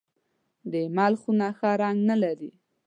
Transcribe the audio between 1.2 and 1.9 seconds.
خونه ښه